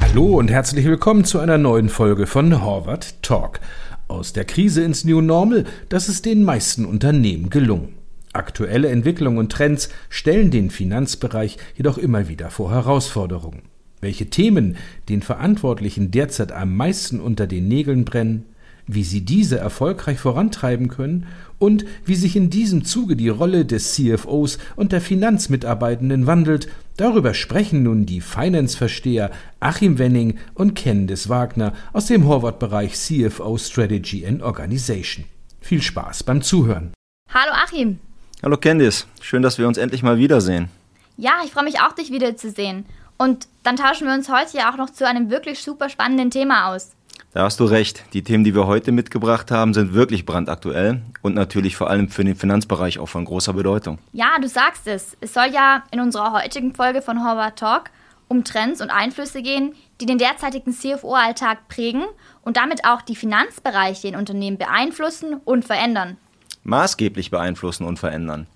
[0.00, 3.60] Hallo und herzlich willkommen zu einer neuen Folge von Horvath Talk.
[4.06, 7.94] Aus der Krise ins New Normal, das ist den meisten Unternehmen gelungen.
[8.32, 13.62] Aktuelle Entwicklungen und Trends stellen den Finanzbereich jedoch immer wieder vor Herausforderungen.
[14.00, 14.76] Welche Themen
[15.08, 18.44] den Verantwortlichen derzeit am meisten unter den Nägeln brennen,
[18.88, 21.26] wie sie diese erfolgreich vorantreiben können
[21.58, 27.34] und wie sich in diesem Zuge die Rolle des CFOs und der Finanzmitarbeitenden wandelt, darüber
[27.34, 29.30] sprechen nun die Finance-Versteher
[29.60, 35.26] Achim Wenning und Candice Wagner aus dem Horvath-Bereich CFO Strategy and Organization.
[35.60, 36.92] Viel Spaß beim Zuhören.
[37.32, 37.98] Hallo Achim.
[38.42, 40.68] Hallo Candice, schön, dass wir uns endlich mal wiedersehen.
[41.16, 42.86] Ja, ich freue mich auch, dich wiederzusehen.
[43.18, 46.72] Und dann tauschen wir uns heute ja auch noch zu einem wirklich super spannenden Thema
[46.72, 46.92] aus.
[47.34, 48.04] Da hast du recht.
[48.14, 52.24] Die Themen, die wir heute mitgebracht haben, sind wirklich brandaktuell und natürlich vor allem für
[52.24, 53.98] den Finanzbereich auch von großer Bedeutung.
[54.12, 55.16] Ja, du sagst es.
[55.20, 57.90] Es soll ja in unserer heutigen Folge von Horvath Talk
[58.28, 62.04] um Trends und Einflüsse gehen, die den derzeitigen CFO-Alltag prägen
[62.42, 66.16] und damit auch die Finanzbereiche in Unternehmen beeinflussen und verändern.
[66.62, 68.46] Maßgeblich beeinflussen und verändern.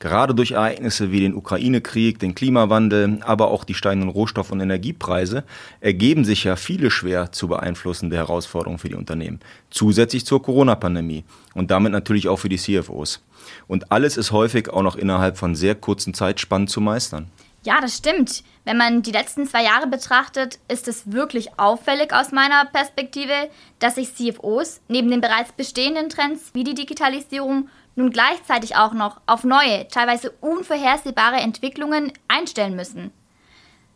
[0.00, 5.44] Gerade durch Ereignisse wie den Ukraine-Krieg, den Klimawandel, aber auch die steigenden Rohstoff- und Energiepreise
[5.80, 9.40] ergeben sich ja viele schwer zu beeinflussende Herausforderungen für die Unternehmen.
[9.68, 13.22] Zusätzlich zur Corona-Pandemie und damit natürlich auch für die CFOs.
[13.68, 17.30] Und alles ist häufig auch noch innerhalb von sehr kurzen Zeitspannen zu meistern.
[17.62, 18.42] Ja, das stimmt.
[18.64, 23.96] Wenn man die letzten zwei Jahre betrachtet, ist es wirklich auffällig aus meiner Perspektive, dass
[23.96, 29.44] sich CFOs neben den bereits bestehenden Trends wie die Digitalisierung nun gleichzeitig auch noch auf
[29.44, 33.12] neue, teilweise unvorhersehbare Entwicklungen einstellen müssen.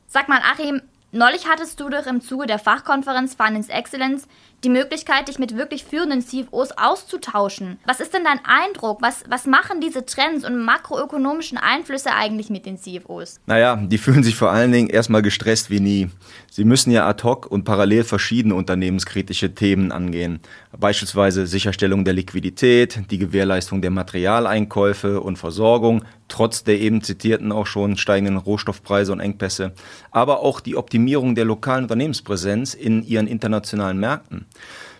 [0.06, 4.28] Sag mal, Achim, neulich hattest du doch im Zuge der Fachkonferenz Finance Excellence
[4.64, 7.78] die Möglichkeit, dich mit wirklich führenden CFOs auszutauschen.
[7.84, 9.02] Was ist denn dein Eindruck?
[9.02, 13.40] Was, was machen diese Trends und makroökonomischen Einflüsse eigentlich mit den CFOs?
[13.46, 16.10] Naja, die fühlen sich vor allen Dingen erstmal gestresst wie nie.
[16.50, 20.40] Sie müssen ja ad hoc und parallel verschiedene unternehmenskritische Themen angehen.
[20.78, 27.66] Beispielsweise Sicherstellung der Liquidität, die Gewährleistung der Materialeinkäufe und Versorgung, trotz der eben zitierten auch
[27.66, 29.74] schon steigenden Rohstoffpreise und Engpässe,
[30.10, 34.46] aber auch die Optimierung der lokalen Unternehmenspräsenz in ihren internationalen Märkten.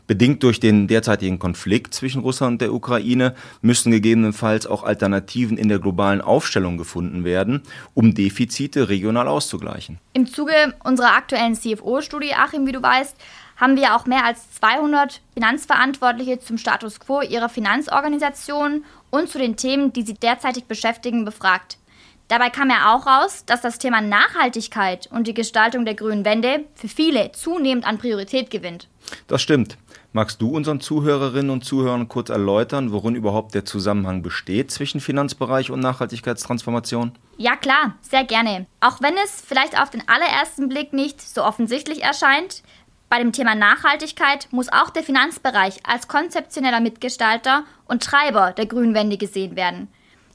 [0.06, 5.70] Bedingt durch den derzeitigen Konflikt zwischen Russland und der Ukraine müssen gegebenenfalls auch Alternativen in
[5.70, 7.62] der globalen Aufstellung gefunden werden,
[7.94, 9.98] um Defizite regional auszugleichen.
[10.12, 10.52] Im Zuge
[10.84, 13.16] unserer aktuellen CFO-Studie, Achim, wie du weißt,
[13.56, 19.56] haben wir auch mehr als 200 Finanzverantwortliche zum Status quo ihrer Finanzorganisation und zu den
[19.56, 21.78] Themen, die sie derzeitig beschäftigen, befragt.
[22.28, 26.64] Dabei kam ja auch raus, dass das Thema Nachhaltigkeit und die Gestaltung der grünen Wende
[26.74, 28.88] für viele zunehmend an Priorität gewinnt.
[29.26, 29.76] Das stimmt.
[30.16, 35.72] Magst du unseren Zuhörerinnen und Zuhörern kurz erläutern, worin überhaupt der Zusammenhang besteht zwischen Finanzbereich
[35.72, 37.12] und Nachhaltigkeitstransformation?
[37.36, 38.66] Ja klar, sehr gerne.
[38.80, 42.62] Auch wenn es vielleicht auf den allerersten Blick nicht so offensichtlich erscheint,
[43.14, 48.92] bei dem Thema Nachhaltigkeit muss auch der Finanzbereich als konzeptioneller Mitgestalter und Treiber der grünen
[48.92, 49.86] Wende gesehen werden.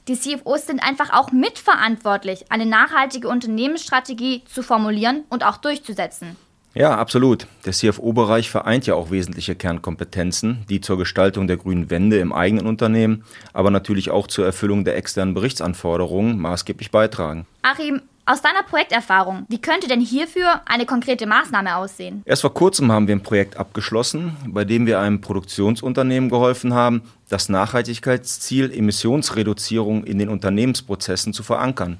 [0.08, 6.38] Die CFOs sind einfach auch mitverantwortlich, eine nachhaltige Unternehmensstrategie zu formulieren und auch durchzusetzen.
[6.74, 7.46] Ja, absolut.
[7.64, 12.66] Der CFO-Bereich vereint ja auch wesentliche Kernkompetenzen, die zur Gestaltung der grünen Wende im eigenen
[12.66, 17.46] Unternehmen, aber natürlich auch zur Erfüllung der externen Berichtsanforderungen maßgeblich beitragen.
[17.62, 22.22] Achim, aus deiner Projekterfahrung, wie könnte denn hierfür eine konkrete Maßnahme aussehen?
[22.24, 27.02] Erst vor kurzem haben wir ein Projekt abgeschlossen, bei dem wir einem Produktionsunternehmen geholfen haben,
[27.28, 31.98] das Nachhaltigkeitsziel Emissionsreduzierung in den Unternehmensprozessen zu verankern.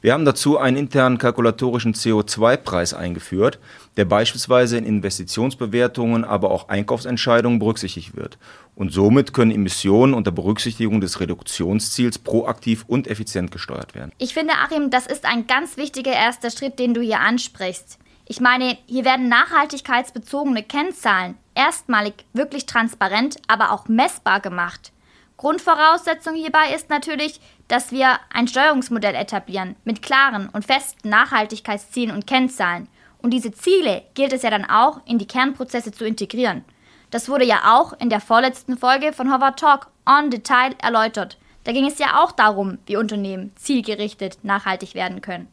[0.00, 3.58] Wir haben dazu einen internen kalkulatorischen CO2-Preis eingeführt,
[3.96, 8.38] der beispielsweise in Investitionsbewertungen, aber auch Einkaufsentscheidungen berücksichtigt wird.
[8.76, 14.12] Und somit können Emissionen unter Berücksichtigung des Reduktionsziels proaktiv und effizient gesteuert werden.
[14.18, 17.98] Ich finde, Achim, das ist ein ganz wichtiger erster Schritt, den du hier ansprichst.
[18.26, 24.92] Ich meine, hier werden nachhaltigkeitsbezogene Kennzahlen erstmalig wirklich transparent, aber auch messbar gemacht.
[25.38, 32.26] Grundvoraussetzung hierbei ist natürlich, dass wir ein Steuerungsmodell etablieren mit klaren und festen Nachhaltigkeitszielen und
[32.26, 32.88] Kennzahlen.
[33.22, 36.64] Und diese Ziele gilt es ja dann auch in die Kernprozesse zu integrieren.
[37.10, 41.38] Das wurde ja auch in der vorletzten Folge von Howard Talk on Detail erläutert.
[41.62, 45.48] Da ging es ja auch darum, wie Unternehmen zielgerichtet nachhaltig werden können.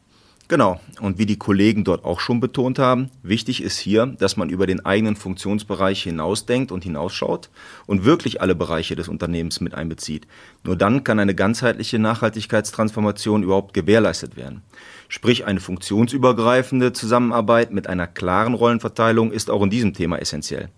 [0.47, 0.80] Genau.
[1.01, 4.68] Und wie die Kollegen dort auch schon betont haben, wichtig ist hier, dass man über
[4.68, 7.50] den eigenen Funktionsbereich hinausdenkt und hinausschaut
[7.88, 10.27] und wirklich alle Bereiche des Unternehmens mit einbezieht.
[10.63, 14.62] Nur dann kann eine ganzheitliche Nachhaltigkeitstransformation überhaupt gewährleistet werden.
[15.07, 20.69] Sprich, eine funktionsübergreifende Zusammenarbeit mit einer klaren Rollenverteilung ist auch in diesem Thema essentiell.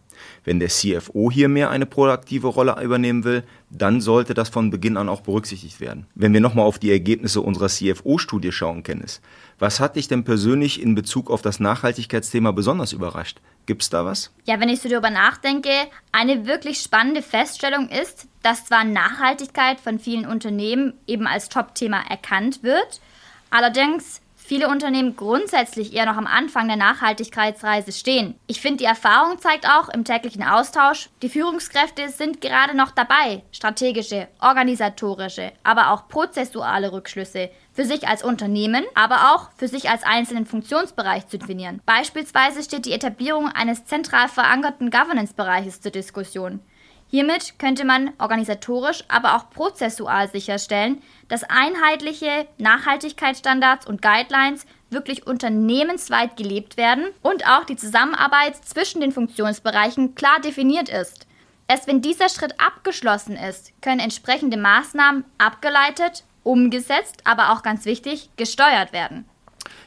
[0.43, 4.97] Wenn der CFO hier mehr eine proaktive Rolle übernehmen will, dann sollte das von Beginn
[4.97, 6.07] an auch berücksichtigt werden.
[6.15, 9.21] Wenn wir nochmal auf die Ergebnisse unserer CFO-Studie schauen, Kennis,
[9.59, 13.39] was hat dich denn persönlich in Bezug auf das Nachhaltigkeitsthema besonders überrascht?
[13.65, 14.31] Gibt es da was?
[14.45, 15.69] Ja, wenn ich so darüber nachdenke,
[16.11, 22.63] eine wirklich spannende Feststellung ist, dass zwar Nachhaltigkeit von vielen Unternehmen eben als Top-Thema erkannt
[22.63, 23.01] wird,
[23.49, 28.35] allerdings viele Unternehmen grundsätzlich eher noch am Anfang der Nachhaltigkeitsreise stehen.
[28.47, 33.43] Ich finde, die Erfahrung zeigt auch im täglichen Austausch, die Führungskräfte sind gerade noch dabei,
[33.51, 40.03] strategische, organisatorische, aber auch prozessuale Rückschlüsse für sich als Unternehmen, aber auch für sich als
[40.03, 41.81] einzelnen Funktionsbereich zu definieren.
[41.85, 46.61] Beispielsweise steht die Etablierung eines zentral verankerten Governance-Bereiches zur Diskussion.
[47.09, 56.35] Hiermit könnte man organisatorisch, aber auch prozessual sicherstellen, dass einheitliche Nachhaltigkeitsstandards und Guidelines wirklich unternehmensweit
[56.37, 61.27] gelebt werden und auch die Zusammenarbeit zwischen den Funktionsbereichen klar definiert ist.
[61.69, 68.29] Erst wenn dieser Schritt abgeschlossen ist, können entsprechende Maßnahmen abgeleitet, umgesetzt, aber auch ganz wichtig,
[68.37, 69.25] gesteuert werden.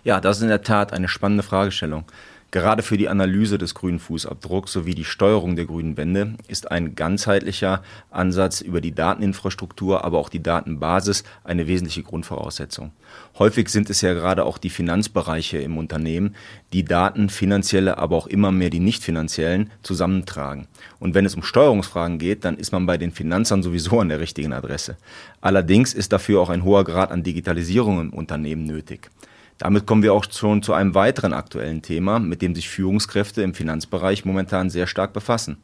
[0.04, 2.04] Ja, das ist in der Tat eine spannende Fragestellung.
[2.52, 6.96] Gerade für die Analyse des grünen Fußabdrucks sowie die Steuerung der grünen Wende ist ein
[6.96, 12.90] ganzheitlicher Ansatz über die Dateninfrastruktur, aber auch die Datenbasis eine wesentliche Grundvoraussetzung.
[13.38, 16.34] Häufig sind es ja gerade auch die Finanzbereiche im Unternehmen,
[16.72, 20.66] die Daten, finanzielle, aber auch immer mehr die nicht finanziellen, zusammentragen.
[20.98, 24.18] Und wenn es um Steuerungsfragen geht, dann ist man bei den Finanzern sowieso an der
[24.18, 24.96] richtigen Adresse.
[25.40, 29.08] Allerdings ist dafür auch ein hoher Grad an Digitalisierung im Unternehmen nötig.
[29.60, 33.52] Damit kommen wir auch schon zu einem weiteren aktuellen Thema, mit dem sich Führungskräfte im
[33.52, 35.58] Finanzbereich momentan sehr stark befassen.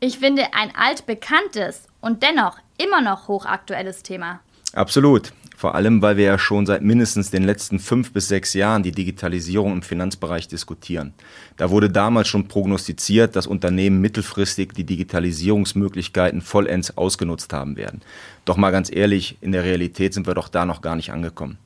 [0.00, 4.40] Ich finde ein altbekanntes und dennoch immer noch hochaktuelles Thema.
[4.74, 5.32] Absolut.
[5.56, 8.92] Vor allem, weil wir ja schon seit mindestens den letzten fünf bis sechs Jahren die
[8.92, 11.14] Digitalisierung im Finanzbereich diskutieren.
[11.56, 18.02] Da wurde damals schon prognostiziert, dass Unternehmen mittelfristig die Digitalisierungsmöglichkeiten vollends ausgenutzt haben werden.
[18.44, 21.58] Doch mal ganz ehrlich, in der Realität sind wir doch da noch gar nicht angekommen.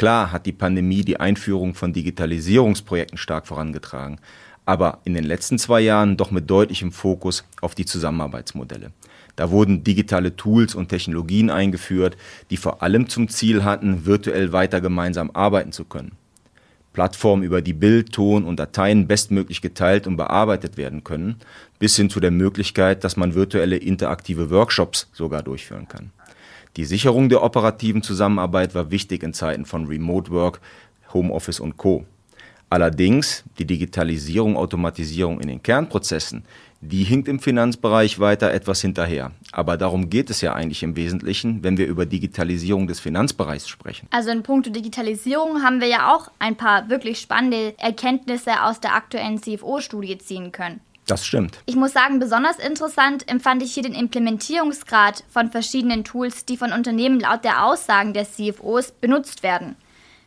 [0.00, 4.18] Klar hat die Pandemie die Einführung von Digitalisierungsprojekten stark vorangetragen,
[4.64, 8.92] aber in den letzten zwei Jahren doch mit deutlichem Fokus auf die Zusammenarbeitsmodelle.
[9.36, 12.16] Da wurden digitale Tools und Technologien eingeführt,
[12.48, 16.12] die vor allem zum Ziel hatten, virtuell weiter gemeinsam arbeiten zu können.
[16.94, 21.36] Plattformen, über die Bild, Ton und Dateien bestmöglich geteilt und bearbeitet werden können,
[21.78, 26.10] bis hin zu der Möglichkeit, dass man virtuelle interaktive Workshops sogar durchführen kann.
[26.76, 30.60] Die Sicherung der operativen Zusammenarbeit war wichtig in Zeiten von Remote Work,
[31.12, 32.04] Homeoffice und Co.
[32.68, 36.44] Allerdings die Digitalisierung, Automatisierung in den Kernprozessen,
[36.80, 39.32] die hinkt im Finanzbereich weiter etwas hinterher.
[39.50, 44.06] Aber darum geht es ja eigentlich im Wesentlichen, wenn wir über Digitalisierung des Finanzbereichs sprechen.
[44.12, 48.94] Also in puncto Digitalisierung haben wir ja auch ein paar wirklich spannende Erkenntnisse aus der
[48.94, 50.80] aktuellen CFO-Studie ziehen können.
[51.10, 51.58] Das stimmt.
[51.66, 56.72] Ich muss sagen, besonders interessant empfand ich hier den Implementierungsgrad von verschiedenen Tools, die von
[56.72, 59.74] Unternehmen laut der Aussagen der CFOs benutzt werden.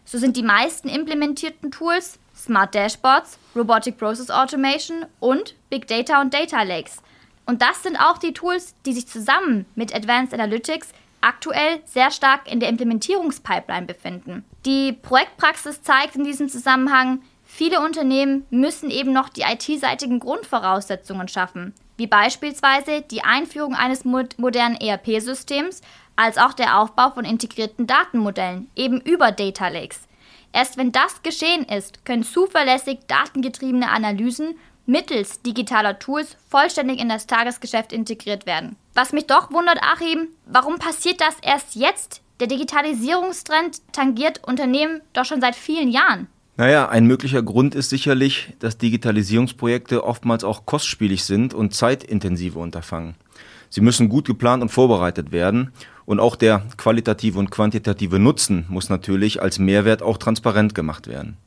[0.04, 6.34] So sind die meisten implementierten Tools Smart Dashboards, Robotic Process Automation und Big Data und
[6.34, 6.98] Data Lakes.
[7.46, 10.90] Und das sind auch die Tools, die sich zusammen mit Advanced Analytics
[11.22, 14.44] aktuell sehr stark in der Implementierungspipeline befinden.
[14.66, 17.22] Die Projektpraxis zeigt in diesem Zusammenhang,
[17.56, 24.76] Viele Unternehmen müssen eben noch die IT-seitigen Grundvoraussetzungen schaffen, wie beispielsweise die Einführung eines modernen
[24.76, 25.82] ERP-Systems,
[26.16, 30.08] als auch der Aufbau von integrierten Datenmodellen, eben über Data Lakes.
[30.52, 34.56] Erst wenn das geschehen ist, können zuverlässig datengetriebene Analysen
[34.88, 38.78] mittels digitaler Tools vollständig in das Tagesgeschäft integriert werden.
[38.96, 42.24] Was mich doch wundert, Achim, warum passiert das erst jetzt?
[42.40, 46.28] Der Digitalisierungstrend tangiert Unternehmen doch schon seit vielen Jahren.
[46.56, 53.16] Naja, ein möglicher Grund ist sicherlich, dass Digitalisierungsprojekte oftmals auch kostspielig sind und zeitintensive Unterfangen.
[53.70, 55.72] Sie müssen gut geplant und vorbereitet werden
[56.06, 61.38] und auch der qualitative und quantitative Nutzen muss natürlich als Mehrwert auch transparent gemacht werden.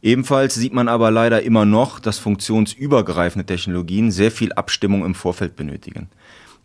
[0.00, 5.56] Ebenfalls sieht man aber leider immer noch, dass funktionsübergreifende Technologien sehr viel Abstimmung im Vorfeld
[5.56, 6.08] benötigen.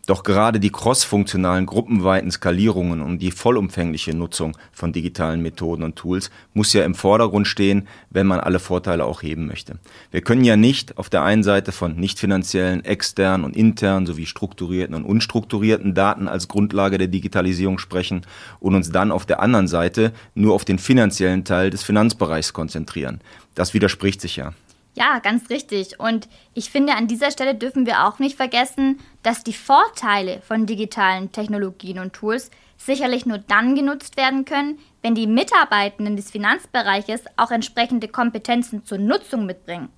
[0.06, 6.30] Doch gerade die crossfunktionalen gruppenweiten Skalierungen und die vollumfängliche Nutzung von digitalen Methoden und Tools
[6.54, 9.78] muss ja im Vordergrund stehen, wenn man alle Vorteile auch heben möchte.
[10.10, 14.26] Wir können ja nicht auf der einen Seite von nicht finanziellen, externen und internen sowie
[14.26, 18.26] strukturierten und unstrukturierten Daten als Grundlage der Digitalisierung sprechen
[18.58, 23.20] und uns dann auf der anderen Seite nur auf den finanziellen Teil des Finanzbereichs konzentrieren.
[23.54, 24.52] Das widerspricht sich ja.
[24.94, 25.98] Ja, ganz richtig.
[25.98, 30.66] Und ich finde, an dieser Stelle dürfen wir auch nicht vergessen, dass die Vorteile von
[30.66, 37.22] digitalen Technologien und Tools sicherlich nur dann genutzt werden können, wenn die Mitarbeitenden des Finanzbereiches
[37.36, 39.88] auch entsprechende Kompetenzen zur Nutzung mitbringen.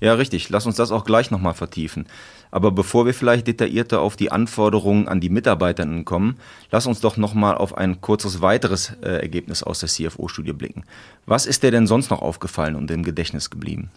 [0.00, 0.48] Ja, richtig.
[0.50, 2.06] Lass uns das auch gleich nochmal vertiefen.
[2.50, 6.38] Aber bevor wir vielleicht detaillierter auf die Anforderungen an die Mitarbeiterinnen kommen,
[6.70, 10.84] lass uns doch nochmal auf ein kurzes weiteres äh, Ergebnis aus der CFO-Studie blicken.
[11.26, 13.90] Was ist dir denn sonst noch aufgefallen und im Gedächtnis geblieben?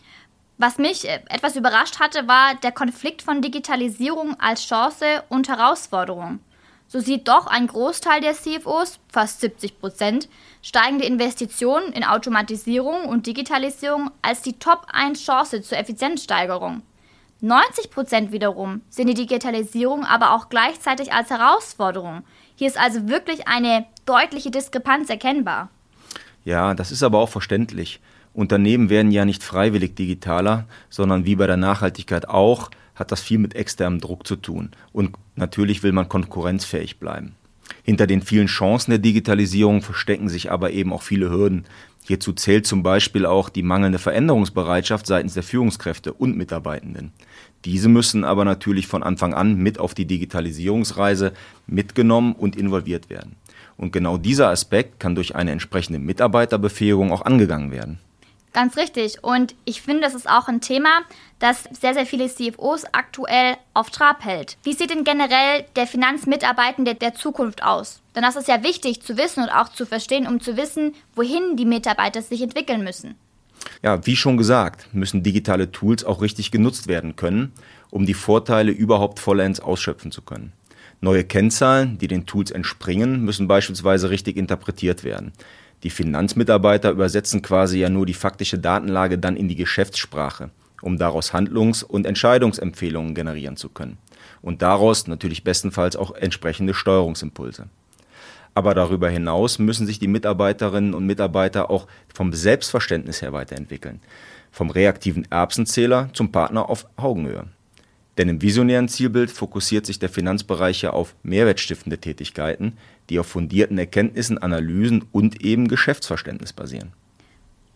[0.59, 6.39] Was mich äh, etwas überrascht hatte, war der Konflikt von Digitalisierung als Chance und Herausforderung.
[6.85, 10.27] So sieht doch ein Großteil der CFOs, fast 70 Prozent,
[10.61, 16.81] steigende Investitionen in Automatisierung und Digitalisierung als die Top-1-Chance zur Effizienzsteigerung.
[17.39, 22.23] 90 Prozent wiederum sehen die Digitalisierung aber auch gleichzeitig als Herausforderung.
[22.57, 25.69] Hier ist also wirklich eine deutliche Diskrepanz erkennbar.
[26.43, 28.01] Ja, das ist aber auch verständlich.
[28.39, 33.37] Unternehmen werden ja nicht freiwillig digitaler, sondern wie bei der Nachhaltigkeit auch, hat das viel
[33.37, 34.69] mit externem Druck zu tun.
[34.93, 37.35] Und natürlich will man konkurrenzfähig bleiben.
[37.83, 41.65] Hinter den vielen Chancen der Digitalisierung verstecken sich aber eben auch viele Hürden.
[42.07, 47.11] Hierzu zählt zum Beispiel auch die mangelnde Veränderungsbereitschaft seitens der Führungskräfte und Mitarbeitenden.
[47.65, 51.33] Diese müssen aber natürlich von Anfang an mit auf die Digitalisierungsreise
[51.67, 53.35] mitgenommen und involviert werden.
[53.75, 57.99] Und genau dieser Aspekt kann durch eine entsprechende Mitarbeiterbefähigung auch angegangen werden.
[58.53, 59.23] Ganz richtig.
[59.23, 61.01] Und ich finde, das ist auch ein Thema,
[61.37, 64.57] das sehr, sehr viele CFOs aktuell auf Trab hält.
[64.63, 68.01] Wie sieht denn generell der Finanzmitarbeitende der Zukunft aus?
[68.15, 71.55] Denn das ist ja wichtig zu wissen und auch zu verstehen, um zu wissen, wohin
[71.55, 73.15] die Mitarbeiter sich entwickeln müssen.
[73.83, 77.53] Ja, wie schon gesagt, müssen digitale Tools auch richtig genutzt werden können,
[77.91, 80.53] um die Vorteile überhaupt vollends ausschöpfen zu können.
[81.01, 85.31] Neue Kennzahlen, die den Tools entspringen, müssen beispielsweise richtig interpretiert werden.
[85.83, 90.49] Die Finanzmitarbeiter übersetzen quasi ja nur die faktische Datenlage dann in die Geschäftssprache,
[90.81, 93.97] um daraus Handlungs- und Entscheidungsempfehlungen generieren zu können.
[94.41, 97.67] Und daraus natürlich bestenfalls auch entsprechende Steuerungsimpulse.
[98.53, 104.01] Aber darüber hinaus müssen sich die Mitarbeiterinnen und Mitarbeiter auch vom Selbstverständnis her weiterentwickeln.
[104.51, 107.45] Vom reaktiven Erbsenzähler zum Partner auf Augenhöhe.
[108.17, 112.73] Denn im visionären Zielbild fokussiert sich der Finanzbereich ja auf mehrwertstiftende Tätigkeiten,
[113.09, 116.93] die auf fundierten Erkenntnissen, Analysen und eben Geschäftsverständnis basieren.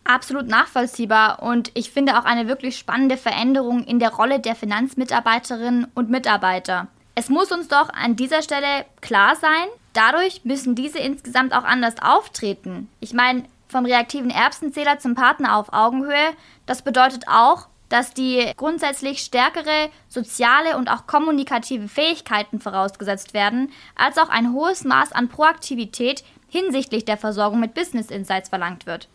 [0.04, 5.86] Absolut nachvollziehbar und ich finde auch eine wirklich spannende Veränderung in der Rolle der Finanzmitarbeiterinnen
[5.94, 6.88] und Mitarbeiter.
[7.14, 11.94] Es muss uns doch an dieser Stelle klar sein, dadurch müssen diese insgesamt auch anders
[12.02, 12.88] auftreten.
[13.00, 16.34] Ich meine, vom reaktiven Erbsenzähler zum Partner auf Augenhöhe,
[16.66, 24.18] das bedeutet auch, dass die grundsätzlich stärkere soziale und auch kommunikative Fähigkeiten vorausgesetzt werden, als
[24.18, 29.08] auch ein hohes Maß an Proaktivität hinsichtlich der Versorgung mit Business Insights verlangt wird.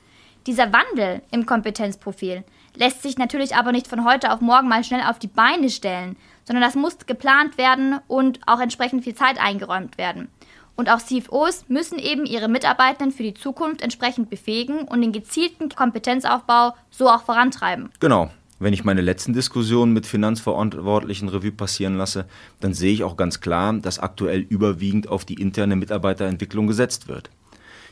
[0.48, 5.02] Dieser Wandel im Kompetenzprofil lässt sich natürlich aber nicht von heute auf morgen mal schnell
[5.02, 9.98] auf die Beine stellen, sondern das muss geplant werden und auch entsprechend viel Zeit eingeräumt
[9.98, 10.30] werden.
[10.78, 15.68] Und auch CFOs müssen eben ihre Mitarbeitenden für die Zukunft entsprechend befähigen und den gezielten
[15.68, 17.90] Kompetenzaufbau so auch vorantreiben.
[18.00, 18.30] Genau.
[18.62, 22.26] Wenn ich meine letzten Diskussionen mit Finanzverantwortlichen Revue passieren lasse,
[22.60, 27.30] dann sehe ich auch ganz klar, dass aktuell überwiegend auf die interne Mitarbeiterentwicklung gesetzt wird.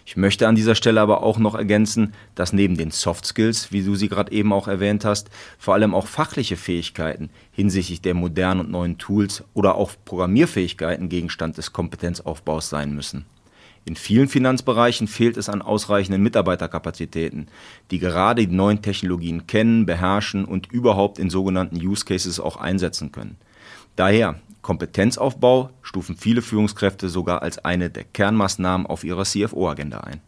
[0.06, 3.82] Ich möchte an dieser Stelle aber auch noch ergänzen, dass neben den Soft Skills, wie
[3.82, 8.62] du sie gerade eben auch erwähnt hast, vor allem auch fachliche Fähigkeiten hinsichtlich der modernen
[8.62, 13.26] und neuen Tools oder auch Programmierfähigkeiten Gegenstand des Kompetenzaufbaus sein müssen.
[13.88, 17.48] In vielen Finanzbereichen fehlt es an ausreichenden Mitarbeiterkapazitäten,
[17.90, 23.14] die gerade die neuen Technologien kennen, beherrschen und überhaupt in sogenannten Use Cases auch einsetzen
[23.14, 23.38] können.
[23.96, 30.20] Daher Kompetenzaufbau stufen viele Führungskräfte sogar als eine der Kernmaßnahmen auf ihrer CFO-Agenda ein.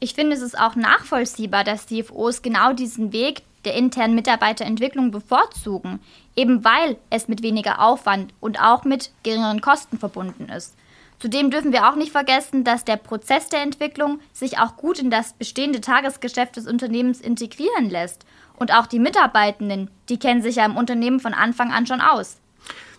[0.00, 6.00] Ich finde, es ist auch nachvollziehbar, dass CFOs genau diesen Weg der internen Mitarbeiterentwicklung bevorzugen,
[6.34, 10.74] eben weil es mit weniger Aufwand und auch mit geringeren Kosten verbunden ist.
[11.18, 15.10] Zudem dürfen wir auch nicht vergessen, dass der Prozess der Entwicklung sich auch gut in
[15.10, 18.24] das bestehende Tagesgeschäft des Unternehmens integrieren lässt.
[18.56, 22.36] Und auch die Mitarbeitenden, die kennen sich ja im Unternehmen von Anfang an schon aus.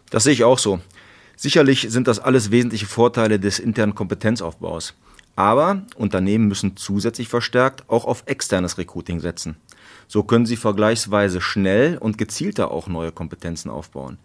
[0.10, 0.80] Das sehe ich auch so.
[1.36, 4.94] Sicherlich sind das alles wesentliche Vorteile des internen Kompetenzaufbaus.
[5.36, 9.58] Aber Unternehmen müssen zusätzlich verstärkt auch auf externes Recruiting setzen.
[10.08, 14.18] So können sie vergleichsweise schnell und gezielter auch neue Kompetenzen aufbauen.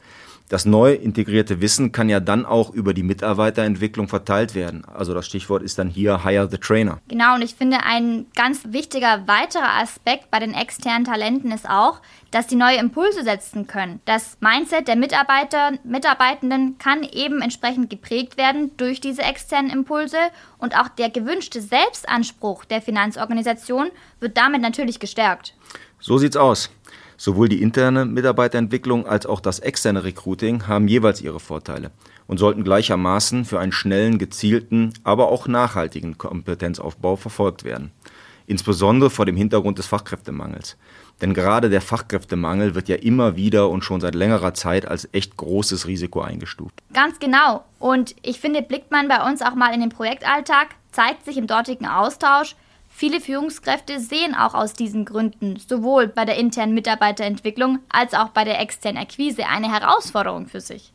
[0.51, 4.85] Das neu integrierte Wissen kann ja dann auch über die Mitarbeiterentwicklung verteilt werden.
[4.85, 6.99] Also das Stichwort ist dann hier Hire the Trainer.
[7.07, 12.01] Genau, und ich finde, ein ganz wichtiger weiterer Aspekt bei den externen Talenten ist auch,
[12.33, 14.01] dass sie neue Impulse setzen können.
[14.07, 20.19] Das Mindset der Mitarbeiter, Mitarbeitenden kann eben entsprechend geprägt werden durch diese externen Impulse
[20.59, 25.55] und auch der gewünschte Selbstanspruch der Finanzorganisation wird damit natürlich gestärkt.
[26.01, 26.71] So sieht's aus.
[27.23, 31.91] Sowohl die interne Mitarbeiterentwicklung als auch das externe Recruiting haben jeweils ihre Vorteile
[32.27, 37.93] und sollten gleichermaßen für einen schnellen, gezielten, aber auch nachhaltigen Kompetenzaufbau verfolgt werden.
[38.47, 40.77] insbesondere vor dem Hintergrund des Fachkräftemangels.
[41.21, 45.37] Denn gerade der Fachkräftemangel wird ja immer wieder und schon seit längerer Zeit als echt
[45.37, 46.75] großes Risiko eingestuft.
[46.93, 47.65] Ganz genau.
[47.79, 51.47] Und ich finde, blickt man bei uns auch mal in den Projektalltag, zeigt sich im
[51.47, 52.57] dortigen Austausch,
[53.01, 58.45] viele Führungskräfte sehen auch aus diesen Gründen sowohl bei der internen Mitarbeiterentwicklung als auch bei
[58.45, 60.93] der externen Akquise eine Herausforderung für sich.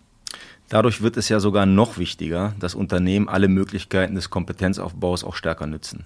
[0.70, 5.66] Dadurch wird es ja sogar noch wichtiger, dass Unternehmen alle Möglichkeiten des Kompetenzaufbaus auch stärker
[5.66, 6.06] nutzen.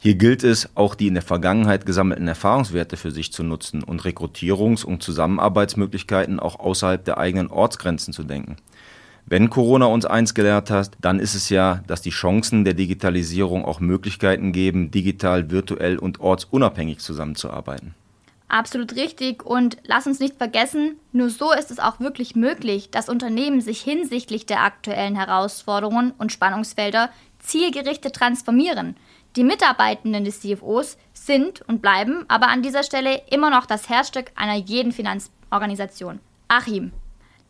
[0.00, 4.02] Hier gilt es, auch die in der Vergangenheit gesammelten Erfahrungswerte für sich zu nutzen und
[4.02, 8.56] Rekrutierungs- und Zusammenarbeitsmöglichkeiten auch außerhalb der eigenen Ortsgrenzen zu denken.
[9.28, 13.64] Wenn Corona uns eins gelehrt hat, dann ist es ja, dass die Chancen der Digitalisierung
[13.64, 17.96] auch Möglichkeiten geben, digital, virtuell und ortsunabhängig zusammenzuarbeiten.
[18.46, 19.44] Absolut richtig.
[19.44, 23.80] Und lass uns nicht vergessen, nur so ist es auch wirklich möglich, dass Unternehmen sich
[23.80, 28.94] hinsichtlich der aktuellen Herausforderungen und Spannungsfelder zielgerichtet transformieren.
[29.34, 34.30] Die Mitarbeitenden des CFOs sind und bleiben aber an dieser Stelle immer noch das Herzstück
[34.36, 36.20] einer jeden Finanzorganisation.
[36.46, 36.92] Achim,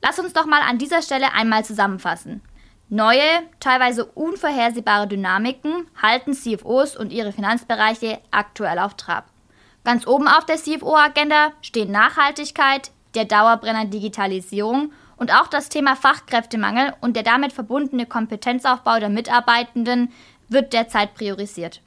[0.03, 2.43] lass uns doch mal an dieser Stelle einmal zusammenfassen.
[2.89, 3.23] Neue,
[3.59, 9.27] teilweise unvorhersehbare Dynamiken halten CFOs und ihre Finanzbereiche aktuell auf Trab.
[9.85, 16.93] Ganz oben auf der CFO-Agenda stehen Nachhaltigkeit, der Dauerbrenner Digitalisierung und auch das Thema Fachkräftemangel
[17.01, 20.13] und der damit verbundene Kompetenzaufbau der Mitarbeitenden
[20.49, 21.81] wird derzeit priorisiert.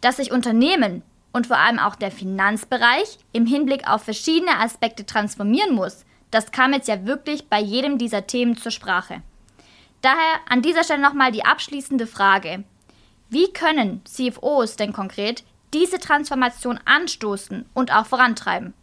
[0.00, 5.74] Dass sich Unternehmen und vor allem auch der Finanzbereich im Hinblick auf verschiedene Aspekte transformieren
[5.74, 9.22] muss, das kam jetzt ja wirklich bei jedem dieser Themen zur Sprache.
[10.00, 12.64] Daher an dieser Stelle nochmal die abschließende Frage.
[13.30, 18.74] Wie können CFOs denn konkret diese Transformation anstoßen und auch vorantreiben?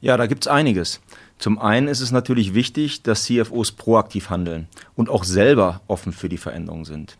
[0.00, 1.00] Ja, da gibt es einiges.
[1.38, 6.28] Zum einen ist es natürlich wichtig, dass CFOs proaktiv handeln und auch selber offen für
[6.28, 7.18] die Veränderung sind.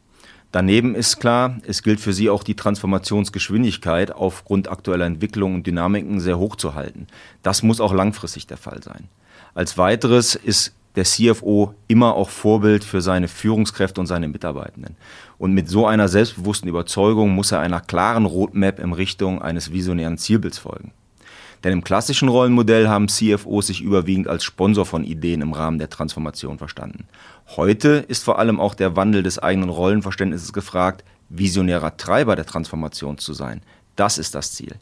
[0.52, 6.20] Daneben ist klar, es gilt für sie auch die Transformationsgeschwindigkeit aufgrund aktueller Entwicklungen und Dynamiken
[6.20, 7.06] sehr hoch zu halten.
[7.42, 9.08] Das muss auch langfristig der Fall sein.
[9.56, 14.96] Als weiteres ist der CFO immer auch Vorbild für seine Führungskräfte und seine Mitarbeitenden.
[15.38, 20.18] Und mit so einer selbstbewussten Überzeugung muss er einer klaren Roadmap in Richtung eines visionären
[20.18, 20.92] Zielbilds folgen.
[21.64, 25.88] Denn im klassischen Rollenmodell haben CFOs sich überwiegend als Sponsor von Ideen im Rahmen der
[25.88, 27.08] Transformation verstanden.
[27.56, 33.16] Heute ist vor allem auch der Wandel des eigenen Rollenverständnisses gefragt, visionärer Treiber der Transformation
[33.16, 33.62] zu sein.
[33.96, 34.76] Das ist das Ziel.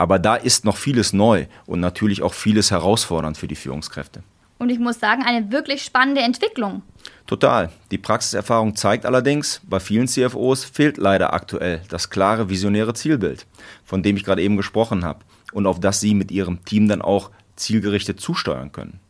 [0.00, 4.22] Aber da ist noch vieles neu und natürlich auch vieles herausfordernd für die Führungskräfte.
[4.56, 6.80] Und ich muss sagen, eine wirklich spannende Entwicklung.
[7.26, 7.68] Total.
[7.90, 13.46] Die Praxiserfahrung zeigt allerdings, bei vielen CFOs fehlt leider aktuell das klare visionäre Zielbild,
[13.84, 15.20] von dem ich gerade eben gesprochen habe
[15.52, 19.00] und auf das Sie mit Ihrem Team dann auch zielgerichtet zusteuern können.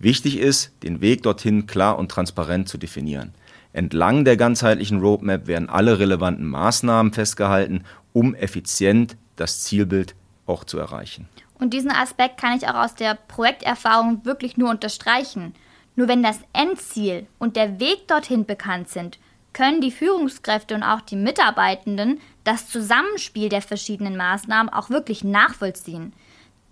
[0.00, 3.34] Wichtig ist, den Weg dorthin klar und transparent zu definieren.
[3.72, 10.78] Entlang der ganzheitlichen Roadmap werden alle relevanten Maßnahmen festgehalten, um effizient das Zielbild auch zu
[10.78, 11.28] erreichen.
[11.58, 15.54] Und diesen Aspekt kann ich auch aus der Projekterfahrung wirklich nur unterstreichen.
[15.96, 19.18] Nur wenn das Endziel und der Weg dorthin bekannt sind,
[19.52, 26.12] können die Führungskräfte und auch die Mitarbeitenden das Zusammenspiel der verschiedenen Maßnahmen auch wirklich nachvollziehen.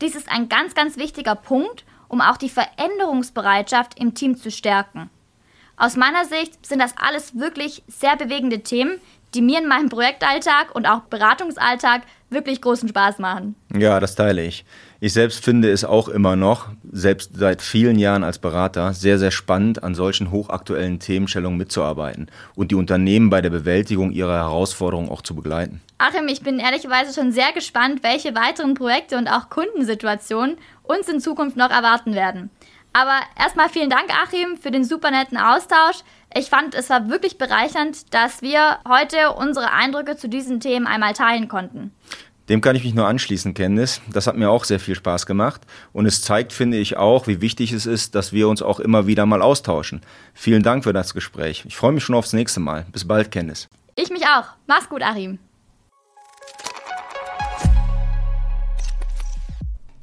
[0.01, 5.09] Dies ist ein ganz, ganz wichtiger Punkt, um auch die Veränderungsbereitschaft im Team zu stärken.
[5.77, 9.01] Aus meiner Sicht sind das alles wirklich sehr bewegende Themen,
[9.35, 13.55] die mir in meinem Projektalltag und auch Beratungsalltag wirklich großen Spaß machen.
[13.77, 14.65] Ja, das teile ich.
[15.01, 19.31] Ich selbst finde es auch immer noch, selbst seit vielen Jahren als Berater, sehr, sehr
[19.31, 25.23] spannend, an solchen hochaktuellen Themenstellungen mitzuarbeiten und die Unternehmen bei der Bewältigung ihrer Herausforderungen auch
[25.23, 25.81] zu begleiten.
[25.99, 31.21] Achim, ich bin ehrlicherweise schon sehr gespannt, welche weiteren Projekte und auch Kundensituationen uns in
[31.21, 32.51] Zukunft noch erwarten werden.
[32.93, 36.03] Aber erstmal vielen Dank, Achim, für den super netten Austausch.
[36.35, 41.13] Ich fand, es war wirklich bereichernd, dass wir heute unsere Eindrücke zu diesen Themen einmal
[41.13, 41.93] teilen konnten.
[42.49, 44.01] Dem kann ich mich nur anschließen, Candice.
[44.13, 45.63] Das hat mir auch sehr viel Spaß gemacht.
[45.93, 49.07] Und es zeigt, finde ich, auch, wie wichtig es ist, dass wir uns auch immer
[49.07, 50.01] wieder mal austauschen.
[50.35, 51.65] Vielen Dank für das Gespräch.
[51.67, 52.87] Ich freue mich schon aufs nächste Mal.
[52.91, 53.69] Bis bald, Candice.
[53.95, 54.47] Ich mich auch.
[54.67, 55.39] Mach's gut, Achim.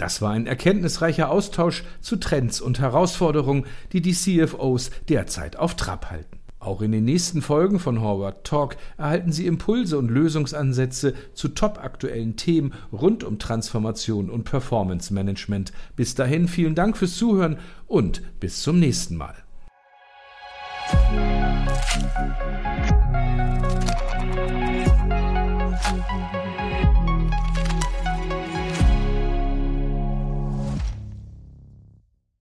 [0.10, 6.10] Das war ein erkenntnisreicher Austausch zu Trends und Herausforderungen, die die CFOs derzeit auf Trab
[6.10, 6.40] halten.
[6.58, 12.38] Auch in den nächsten Folgen von Horvath Talk erhalten Sie Impulse und Lösungsansätze zu topaktuellen
[12.38, 15.74] Themen rund um Transformation und Performance Management.
[15.96, 19.36] Bis dahin vielen Dank fürs Zuhören und bis zum nächsten Mal.